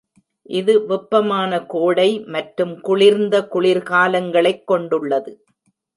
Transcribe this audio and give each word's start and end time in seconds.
இது 0.49 0.73
வெப்பமான 0.85 1.59
கோடை 1.65 2.07
மற்றும் 2.27 2.73
குளிர்ந்த 2.81 3.47
குளிர்காலங்களைக் 3.53 4.67
கொண்டுள்ளது. 4.67 5.33